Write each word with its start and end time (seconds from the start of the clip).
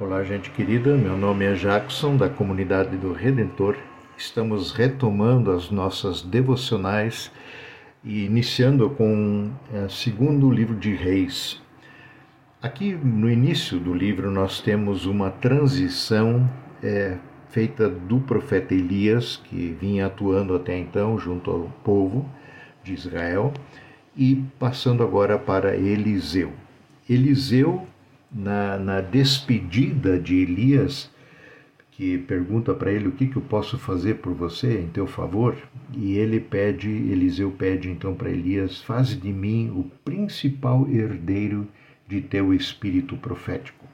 Olá, 0.00 0.22
gente 0.22 0.52
querida. 0.52 0.96
Meu 0.96 1.16
nome 1.16 1.44
é 1.44 1.54
Jackson, 1.54 2.16
da 2.16 2.28
comunidade 2.28 2.96
do 2.96 3.12
Redentor. 3.12 3.76
Estamos 4.16 4.70
retomando 4.70 5.50
as 5.50 5.72
nossas 5.72 6.22
devocionais 6.22 7.32
e 8.04 8.24
iniciando 8.24 8.90
com 8.90 9.50
o 9.72 9.76
é, 9.76 9.88
segundo 9.88 10.48
livro 10.52 10.76
de 10.76 10.94
Reis. 10.94 11.60
Aqui 12.62 12.92
no 12.92 13.28
início 13.28 13.80
do 13.80 13.92
livro 13.92 14.30
nós 14.30 14.60
temos 14.60 15.04
uma 15.04 15.32
transição 15.32 16.48
é, 16.80 17.16
feita 17.48 17.88
do 17.88 18.20
profeta 18.20 18.74
Elias, 18.74 19.36
que 19.36 19.76
vinha 19.80 20.06
atuando 20.06 20.54
até 20.54 20.78
então 20.78 21.18
junto 21.18 21.50
ao 21.50 21.72
povo 21.82 22.24
de 22.84 22.94
Israel, 22.94 23.52
e 24.16 24.44
passando 24.60 25.02
agora 25.02 25.36
para 25.36 25.74
Eliseu. 25.74 26.52
Eliseu 27.10 27.84
na, 28.30 28.78
na 28.78 29.00
despedida 29.00 30.18
de 30.18 30.36
Elias, 30.36 31.10
que 31.90 32.16
pergunta 32.16 32.72
para 32.74 32.92
ele 32.92 33.08
o 33.08 33.12
que, 33.12 33.26
que 33.26 33.36
eu 33.36 33.42
posso 33.42 33.76
fazer 33.76 34.16
por 34.16 34.32
você 34.32 34.80
em 34.80 34.88
teu 34.88 35.06
favor, 35.06 35.56
e 35.92 36.16
ele 36.16 36.38
pede, 36.38 36.88
Eliseu 36.88 37.50
pede 37.50 37.90
então 37.90 38.14
para 38.14 38.30
Elias: 38.30 38.80
Faze 38.82 39.16
de 39.16 39.32
mim 39.32 39.70
o 39.74 39.84
principal 40.04 40.88
herdeiro 40.88 41.66
de 42.06 42.20
teu 42.20 42.54
espírito 42.54 43.16
profético. 43.16 43.84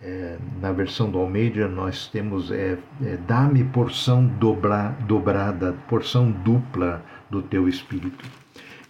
É, 0.00 0.38
na 0.60 0.72
versão 0.72 1.10
do 1.10 1.18
Almeida 1.18 1.66
nós 1.68 2.06
temos 2.08 2.50
é, 2.50 2.78
é 3.02 3.16
dá-me 3.26 3.64
porção 3.64 4.26
dobra, 4.26 4.90
dobrada, 5.06 5.72
porção 5.88 6.30
dupla 6.30 7.04
do 7.30 7.42
teu 7.42 7.68
espírito. 7.68 8.24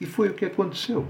E 0.01 0.07
foi 0.07 0.29
o 0.29 0.35
que 0.35 0.45
aconteceu. 0.45 1.07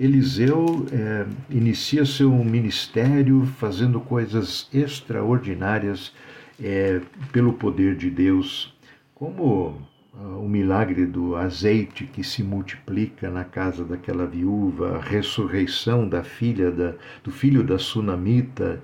Eliseu 0.00 0.86
é, 0.90 1.26
inicia 1.50 2.06
seu 2.06 2.30
ministério 2.32 3.44
fazendo 3.58 4.00
coisas 4.00 4.66
extraordinárias 4.72 6.10
é, 6.58 7.02
pelo 7.30 7.52
poder 7.52 7.94
de 7.96 8.08
Deus, 8.08 8.74
como 9.14 9.78
uh, 10.14 10.42
o 10.42 10.48
milagre 10.48 11.04
do 11.04 11.36
azeite 11.36 12.06
que 12.06 12.24
se 12.24 12.42
multiplica 12.42 13.28
na 13.28 13.44
casa 13.44 13.84
daquela 13.84 14.24
viúva, 14.24 14.96
a 14.96 15.00
ressurreição 15.02 16.08
da 16.08 16.24
filha 16.24 16.70
da, 16.70 16.94
do 17.22 17.30
filho 17.30 17.62
da 17.62 17.78
sunamita 17.78 18.82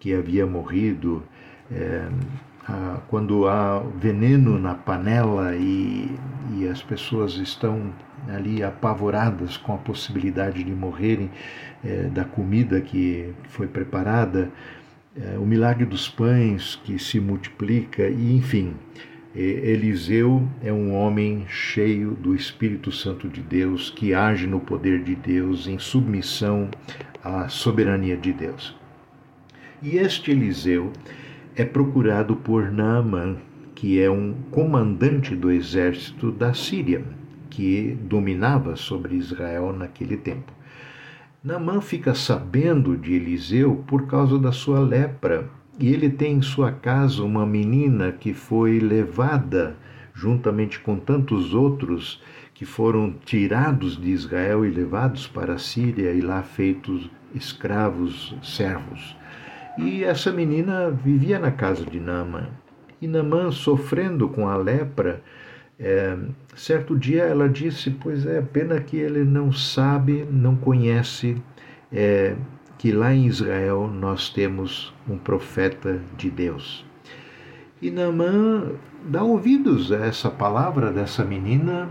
que 0.00 0.14
havia 0.14 0.46
morrido, 0.46 1.22
é, 1.70 2.08
a, 2.68 3.00
quando 3.08 3.46
há 3.46 3.80
veneno 3.96 4.58
na 4.58 4.74
panela 4.74 5.54
e, 5.54 6.10
e 6.56 6.68
as 6.68 6.82
pessoas 6.82 7.34
estão 7.34 7.92
ali 8.28 8.62
apavoradas 8.62 9.56
com 9.56 9.74
a 9.74 9.78
possibilidade 9.78 10.64
de 10.64 10.72
morrerem 10.72 11.30
é, 11.84 12.04
da 12.04 12.24
comida 12.24 12.80
que 12.80 13.32
foi 13.48 13.66
preparada, 13.66 14.50
é, 15.16 15.38
o 15.38 15.46
milagre 15.46 15.84
dos 15.84 16.08
pães 16.08 16.80
que 16.84 16.98
se 16.98 17.20
multiplica, 17.20 18.08
e 18.08 18.36
enfim. 18.36 18.74
Eliseu 19.36 20.48
é 20.62 20.72
um 20.72 20.94
homem 20.94 21.44
cheio 21.48 22.12
do 22.12 22.36
Espírito 22.36 22.92
Santo 22.92 23.28
de 23.28 23.40
Deus, 23.40 23.90
que 23.90 24.14
age 24.14 24.46
no 24.46 24.60
poder 24.60 25.02
de 25.02 25.16
Deus, 25.16 25.66
em 25.66 25.76
submissão 25.76 26.70
à 27.22 27.48
soberania 27.48 28.16
de 28.16 28.32
Deus. 28.32 28.76
E 29.82 29.96
este 29.96 30.30
Eliseu 30.30 30.92
é 31.56 31.64
procurado 31.64 32.36
por 32.36 32.70
Naaman, 32.70 33.36
que 33.74 34.00
é 34.00 34.10
um 34.10 34.34
comandante 34.50 35.36
do 35.36 35.50
exército 35.50 36.32
da 36.32 36.52
Síria 36.52 37.04
que 37.48 37.96
dominava 38.02 38.74
sobre 38.74 39.14
Israel 39.14 39.72
naquele 39.72 40.16
tempo. 40.16 40.52
Naamã 41.42 41.80
fica 41.80 42.14
sabendo 42.14 42.96
de 42.96 43.12
Eliseu 43.12 43.84
por 43.86 44.06
causa 44.06 44.38
da 44.38 44.50
sua 44.50 44.80
lepra, 44.80 45.48
e 45.78 45.92
ele 45.92 46.08
tem 46.08 46.38
em 46.38 46.42
sua 46.42 46.72
casa 46.72 47.22
uma 47.22 47.46
menina 47.46 48.10
que 48.10 48.32
foi 48.32 48.80
levada 48.80 49.76
juntamente 50.12 50.80
com 50.80 50.96
tantos 50.96 51.52
outros 51.52 52.22
que 52.54 52.64
foram 52.64 53.14
tirados 53.24 54.00
de 54.00 54.10
Israel 54.10 54.64
e 54.64 54.70
levados 54.70 55.26
para 55.26 55.54
a 55.54 55.58
Síria 55.58 56.12
e 56.12 56.20
lá 56.20 56.42
feitos 56.42 57.10
escravos, 57.34 58.34
servos. 58.42 59.16
E 59.76 60.04
essa 60.04 60.30
menina 60.30 60.90
vivia 60.90 61.38
na 61.38 61.50
casa 61.50 61.84
de 61.84 61.98
Naamã. 61.98 62.48
E 63.00 63.08
Naamã, 63.08 63.50
sofrendo 63.50 64.28
com 64.28 64.48
a 64.48 64.56
lepra, 64.56 65.20
é, 65.78 66.16
certo 66.54 66.96
dia 66.96 67.24
ela 67.24 67.48
disse: 67.48 67.90
Pois 67.90 68.24
é, 68.24 68.40
pena 68.40 68.80
que 68.80 68.96
ele 68.96 69.24
não 69.24 69.52
sabe, 69.52 70.26
não 70.30 70.54
conhece 70.56 71.36
é, 71.92 72.36
que 72.78 72.92
lá 72.92 73.12
em 73.12 73.26
Israel 73.26 73.88
nós 73.88 74.28
temos 74.28 74.94
um 75.08 75.18
profeta 75.18 76.00
de 76.16 76.30
Deus. 76.30 76.86
E 77.82 77.90
Naamã 77.90 78.72
dá 79.04 79.22
ouvidos 79.22 79.92
a 79.92 80.06
essa 80.06 80.30
palavra 80.30 80.90
dessa 80.90 81.24
menina, 81.24 81.88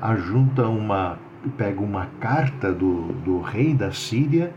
ajunta 0.00 0.66
uma, 0.68 1.18
pega 1.56 1.80
uma 1.80 2.06
carta 2.20 2.72
do, 2.72 3.12
do 3.24 3.40
rei 3.40 3.74
da 3.74 3.92
Síria, 3.92 4.54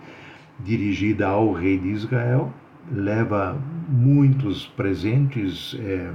dirigida 0.63 1.27
ao 1.27 1.51
rei 1.51 1.77
de 1.77 1.89
Israel, 1.89 2.53
leva 2.91 3.57
muitos 3.89 4.67
presentes. 4.67 5.75
É, 5.79 6.11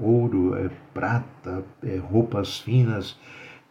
ouro, 0.00 0.54
é, 0.56 0.70
prata, 0.94 1.64
é, 1.82 1.96
roupas 1.96 2.60
finas, 2.60 3.18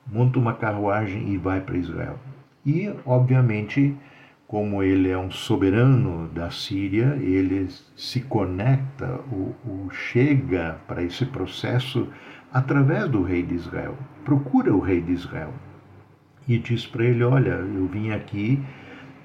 monta 0.06 0.38
uma 0.38 0.54
carruagem 0.54 1.30
e 1.30 1.38
vai 1.38 1.62
para 1.62 1.78
Israel. 1.78 2.20
E, 2.66 2.94
obviamente, 3.06 3.96
como 4.46 4.84
ele 4.84 5.10
é 5.10 5.18
um 5.18 5.32
soberano 5.32 6.28
da 6.30 6.50
Síria, 6.50 7.18
ele 7.22 7.68
se 7.96 8.22
conecta, 8.22 9.20
ou, 9.32 9.56
ou 9.66 9.90
chega 9.90 10.80
para 10.88 11.04
esse 11.04 11.26
processo 11.26 12.08
através 12.54 13.10
do 13.10 13.24
rei 13.24 13.44
de 13.44 13.56
Israel. 13.56 13.98
Procura 14.24 14.74
o 14.74 14.80
rei 14.80 15.02
de 15.02 15.14
Israel 15.14 15.54
e 16.48 16.58
diz 16.58 16.86
para 16.86 17.04
ele: 17.04 17.24
Olha, 17.24 17.52
eu 17.52 17.88
vim 17.88 18.12
aqui 18.12 18.60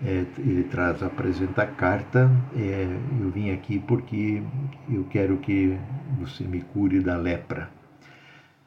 é, 0.05 0.25
ele 0.39 0.65
traz, 0.65 1.03
apresenta 1.03 1.63
a 1.63 1.67
carta, 1.67 2.31
é, 2.57 2.89
eu 3.21 3.31
vim 3.31 3.51
aqui 3.51 3.79
porque 3.79 4.43
eu 4.91 5.05
quero 5.05 5.37
que 5.39 5.79
você 6.19 6.45
me 6.45 6.61
cure 6.61 7.01
da 7.01 7.17
lepra. 7.17 7.71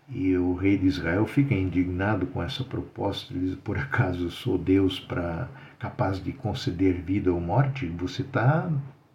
E 0.07 0.37
o 0.37 0.53
rei 0.53 0.77
de 0.77 0.85
Israel 0.85 1.25
fica 1.25 1.53
indignado 1.53 2.27
com 2.27 2.41
essa 2.41 2.63
proposta, 2.63 3.33
ele 3.33 3.47
diz, 3.47 3.55
por 3.55 3.77
acaso 3.77 4.29
sou 4.29 4.57
Deus 4.57 4.99
para 4.99 5.49
capaz 5.79 6.23
de 6.23 6.31
conceder 6.31 7.01
vida 7.01 7.33
ou 7.33 7.41
morte? 7.41 7.87
Você 7.97 8.21
está 8.21 8.69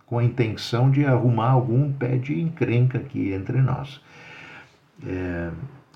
com 0.04 0.18
a 0.18 0.24
intenção 0.24 0.90
de 0.90 1.06
arrumar 1.06 1.50
algum 1.50 1.92
pé 1.92 2.16
de 2.16 2.38
encrenca 2.38 2.98
aqui 2.98 3.32
entre 3.32 3.62
nós. 3.62 4.02
É, 5.06 5.50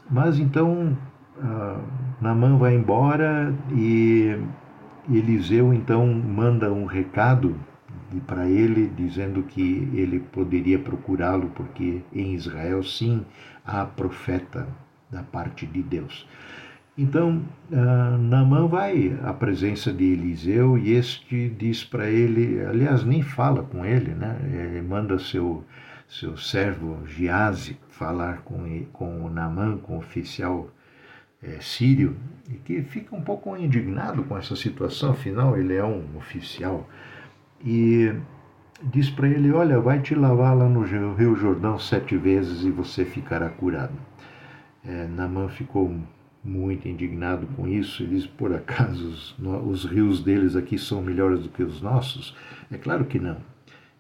mas 0.09 0.39
então, 0.39 0.97
uh, 1.39 2.59
vai 2.59 2.75
embora 2.75 3.53
e 3.73 4.39
Eliseu 5.11 5.73
então 5.73 6.07
manda 6.07 6.73
um 6.73 6.85
recado 6.85 7.59
para 8.27 8.49
ele 8.49 8.87
dizendo 8.97 9.43
que 9.43 9.89
ele 9.93 10.21
poderia 10.21 10.79
procurá-lo 10.79 11.49
porque 11.55 12.01
em 12.13 12.35
Israel 12.35 12.83
sim 12.83 13.25
há 13.65 13.85
profeta 13.85 14.69
da 15.11 15.23
parte 15.23 15.67
de 15.67 15.83
Deus. 15.83 16.27
Então, 16.97 17.43
uh, 17.73 18.69
vai 18.69 19.19
à 19.25 19.33
presença 19.33 19.93
de 19.93 20.05
Eliseu 20.05 20.79
e 20.79 20.93
este 20.93 21.49
diz 21.49 21.83
para 21.83 22.09
ele, 22.09 22.65
aliás, 22.65 23.05
nem 23.05 23.21
fala 23.21 23.65
com 23.65 23.85
ele, 23.85 24.13
né? 24.13 24.39
Ele 24.45 24.81
manda 24.81 25.19
seu, 25.19 25.65
seu 26.07 26.37
servo 26.37 27.05
Giase 27.05 27.77
falar 27.89 28.43
com, 28.43 28.85
com 28.93 29.29
Naamã, 29.29 29.77
com 29.77 29.95
o 29.97 29.99
oficial 29.99 30.71
é, 31.45 31.61
sírio 31.61 32.17
e 32.49 32.55
que 32.55 32.83
fica 32.83 33.15
um 33.15 33.23
pouco 33.23 33.57
indignado 33.57 34.25
com 34.25 34.37
essa 34.37 34.57
situação, 34.57 35.11
afinal 35.11 35.57
ele 35.57 35.75
é 35.75 35.85
um 35.85 36.17
oficial, 36.17 36.89
e 37.65 38.13
diz 38.83 39.11
para 39.11 39.29
ele: 39.29 39.53
Olha, 39.53 39.81
vai 39.81 40.01
te 40.01 40.15
lavar 40.15 40.57
lá 40.57 40.69
no 40.69 40.83
Rio 40.83 41.37
Jordão 41.37 41.79
sete 41.79 42.17
vezes 42.17 42.65
e 42.65 42.71
você 42.71 43.05
ficará 43.05 43.49
curado. 43.49 43.95
É, 44.85 45.07
Namã 45.07 45.49
ficou 45.49 45.97
muito 46.43 46.87
indignado 46.89 47.47
com 47.57 47.67
isso 47.67 48.03
e 48.03 48.07
diz: 48.07 48.27
Por 48.27 48.55
acaso 48.55 49.09
os, 49.09 49.37
os 49.67 49.85
rios 49.85 50.23
deles 50.23 50.57
aqui 50.57 50.79
são 50.79 51.01
melhores 51.01 51.41
do 51.41 51.49
que 51.49 51.63
os 51.63 51.81
nossos? 51.81 52.37
É 52.71 52.77
claro 52.77 53.05
que 53.05 53.19
não. 53.19 53.37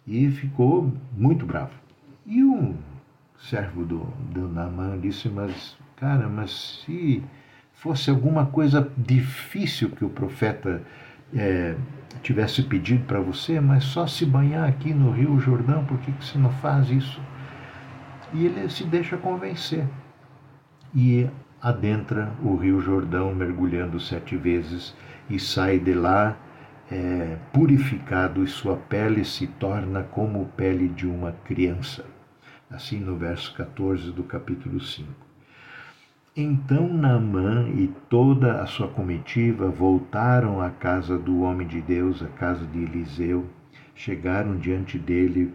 E 0.06 0.28
ficou 0.30 0.92
muito 1.16 1.46
bravo. 1.46 1.72
E 2.26 2.44
um 2.44 2.76
servo 3.38 3.84
do, 3.84 4.06
do 4.32 4.48
Namã 4.48 4.98
disse: 4.98 5.28
Mas 5.28 5.76
Cara, 5.96 6.28
mas 6.28 6.82
se 6.84 7.22
fosse 7.72 8.10
alguma 8.10 8.46
coisa 8.46 8.90
difícil 8.96 9.90
que 9.90 10.04
o 10.04 10.08
profeta 10.08 10.82
é, 11.34 11.76
tivesse 12.22 12.62
pedido 12.62 13.04
para 13.04 13.20
você, 13.20 13.60
mas 13.60 13.84
só 13.84 14.06
se 14.06 14.24
banhar 14.24 14.68
aqui 14.68 14.92
no 14.92 15.10
Rio 15.10 15.38
Jordão, 15.38 15.84
por 15.84 15.98
que, 15.98 16.12
que 16.12 16.24
você 16.24 16.38
não 16.38 16.50
faz 16.50 16.90
isso? 16.90 17.20
E 18.32 18.46
ele 18.46 18.68
se 18.68 18.84
deixa 18.84 19.16
convencer. 19.16 19.86
E 20.94 21.28
adentra 21.60 22.32
o 22.42 22.56
Rio 22.56 22.80
Jordão, 22.80 23.34
mergulhando 23.34 24.00
sete 24.00 24.36
vezes, 24.36 24.94
e 25.28 25.38
sai 25.38 25.78
de 25.78 25.94
lá 25.94 26.36
é 26.90 27.38
purificado 27.52 28.44
e 28.44 28.46
sua 28.46 28.76
pele 28.76 29.24
se 29.24 29.46
torna 29.46 30.02
como 30.02 30.46
pele 30.56 30.88
de 30.88 31.06
uma 31.06 31.32
criança. 31.32 32.04
Assim 32.70 33.00
no 33.00 33.16
verso 33.16 33.54
14 33.54 34.12
do 34.12 34.22
capítulo 34.22 34.80
5. 34.80 35.23
Então 36.36 36.92
Naamã 36.92 37.68
e 37.68 37.88
toda 38.08 38.60
a 38.60 38.66
sua 38.66 38.88
comitiva 38.88 39.68
voltaram 39.68 40.60
à 40.60 40.68
casa 40.68 41.16
do 41.16 41.42
homem 41.42 41.66
de 41.66 41.80
Deus, 41.80 42.22
à 42.22 42.28
casa 42.28 42.66
de 42.66 42.82
Eliseu, 42.82 43.48
chegaram 43.94 44.56
diante 44.56 44.98
dele 44.98 45.54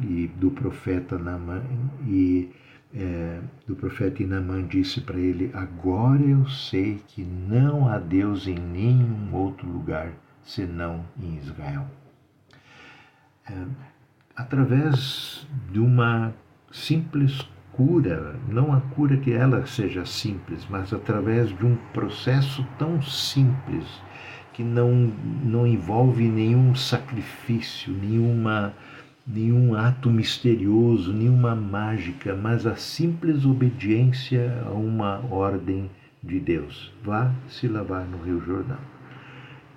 e 0.00 0.28
do 0.36 0.50
profeta 0.50 1.18
Naamã 1.18 1.62
e 2.06 2.50
é, 2.94 3.40
do 3.66 3.74
profeta 3.74 4.22
Inamã 4.22 4.62
disse 4.62 5.00
para 5.00 5.18
ele: 5.18 5.50
Agora 5.54 6.22
eu 6.22 6.46
sei 6.46 7.00
que 7.08 7.24
não 7.24 7.88
há 7.88 7.98
Deus 7.98 8.46
em 8.46 8.54
nenhum 8.54 9.34
outro 9.34 9.66
lugar 9.68 10.12
senão 10.42 11.04
em 11.18 11.36
Israel. 11.38 11.86
É, 13.48 13.64
através 14.36 15.46
de 15.70 15.80
uma 15.80 16.34
simples 16.70 17.48
cura, 17.72 18.36
não 18.48 18.72
a 18.72 18.80
cura 18.80 19.16
que 19.16 19.32
ela 19.32 19.66
seja 19.66 20.04
simples, 20.04 20.66
mas 20.68 20.92
através 20.92 21.48
de 21.56 21.64
um 21.64 21.76
processo 21.92 22.66
tão 22.78 23.00
simples 23.02 23.86
que 24.52 24.62
não, 24.62 25.12
não 25.42 25.66
envolve 25.66 26.28
nenhum 26.28 26.74
sacrifício, 26.74 27.92
nenhuma 27.92 28.74
nenhum 29.26 29.74
ato 29.74 30.10
misterioso, 30.10 31.12
nenhuma 31.12 31.54
mágica, 31.54 32.34
mas 32.34 32.66
a 32.66 32.74
simples 32.74 33.44
obediência 33.44 34.62
a 34.66 34.70
uma 34.70 35.22
ordem 35.30 35.88
de 36.22 36.40
Deus. 36.40 36.92
Vá 37.04 37.32
se 37.48 37.68
lavar 37.68 38.04
no 38.04 38.22
Rio 38.22 38.40
Jordão. 38.44 38.78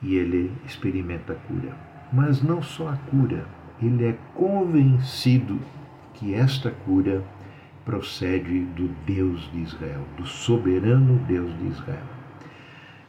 E 0.02 0.16
ele 0.16 0.52
experimenta 0.66 1.34
a 1.34 1.36
cura. 1.36 1.74
Mas 2.12 2.42
não 2.42 2.62
só 2.62 2.90
a 2.90 2.98
cura, 3.10 3.46
ele 3.82 4.06
é 4.06 4.18
convencido 4.34 5.60
que 6.14 6.34
esta 6.34 6.72
cura 6.72 7.24
procede 7.86 8.62
do 8.76 8.90
Deus 9.06 9.50
de 9.52 9.62
Israel, 9.62 10.02
do 10.18 10.26
soberano 10.26 11.20
Deus 11.28 11.56
de 11.60 11.68
Israel. 11.68 12.04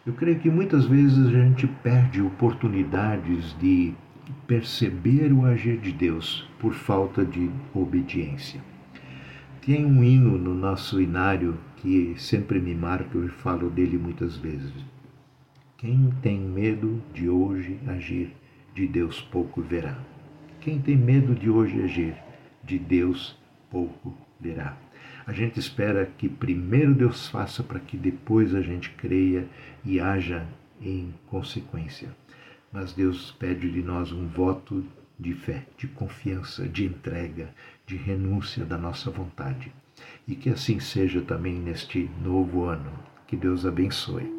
Eu 0.07 0.13
creio 0.13 0.39
que 0.39 0.51
muitas 0.51 0.85
vezes 0.85 1.27
a 1.27 1.31
gente 1.31 1.67
perde 1.67 2.23
oportunidades 2.23 3.57
de 3.59 3.95
perceber 4.47 5.33
o 5.33 5.45
agir 5.45 5.79
de 5.79 5.93
Deus 5.93 6.49
por 6.61 6.75
falta 6.75 7.25
de 7.25 7.51
obediência. 7.75 8.61
Tem 9.65 9.85
um 9.85 10.05
hino 10.05 10.39
no 10.39 10.55
nosso 10.55 11.01
inário 11.01 11.59
que 11.77 12.15
sempre 12.19 12.61
me 12.61 12.75
marca, 12.75 13.19
eu 13.19 13.29
falo 13.29 13.69
dele 13.69 13.99
muitas 13.99 14.37
vezes. 14.37 14.73
Quem 15.77 16.13
tem 16.23 16.39
medo 16.39 17.03
de 17.13 17.29
hoje 17.29 17.79
agir, 17.87 18.33
de 18.75 18.87
Deus 18.87 19.21
pouco 19.21 19.61
verá. 19.61 19.99
Quem 20.61 20.79
tem 20.79 20.97
medo 20.97 21.35
de 21.35 21.51
hoje 21.51 21.83
agir, 21.83 22.15
de 22.63 22.79
Deus 22.79 23.37
pouco 23.71 24.17
verá. 24.41 24.77
A 25.27 25.33
gente 25.33 25.59
espera 25.59 26.07
que 26.07 26.29
primeiro 26.29 26.95
Deus 26.95 27.29
faça 27.29 27.63
para 27.63 27.81
que 27.81 27.97
depois 27.97 28.55
a 28.55 28.61
gente 28.61 28.91
creia 28.91 29.49
e 29.85 29.99
haja 30.01 30.47
em 30.81 31.13
consequência 31.27 32.11
mas 32.77 32.93
Deus 32.93 33.33
pede 33.39 33.71
de 33.71 33.83
nós 33.83 34.13
um 34.13 34.27
voto 34.27 34.85
de 35.19 35.33
fé, 35.33 35.65
de 35.79 35.89
confiança, 35.89 36.69
de 36.69 36.85
entrega, 36.85 37.49
de 37.87 37.97
renúncia 37.97 38.67
da 38.67 38.77
nossa 38.77 39.11
vontade. 39.11 39.73
E 40.29 40.35
que 40.35 40.51
assim 40.51 40.79
seja 40.79 41.23
também 41.23 41.55
neste 41.55 42.11
novo 42.23 42.65
ano. 42.65 42.93
Que 43.27 43.35
Deus 43.35 43.65
abençoe. 43.65 44.36